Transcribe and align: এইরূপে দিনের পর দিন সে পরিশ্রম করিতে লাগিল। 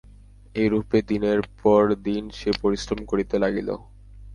এইরূপে 0.55 0.97
দিনের 1.09 1.39
পর 1.59 1.83
দিন 2.05 2.23
সে 2.39 2.49
পরিশ্রম 2.61 2.99
করিতে 3.05 3.35
লাগিল। 3.43 3.69